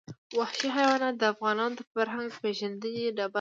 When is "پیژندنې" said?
2.43-3.03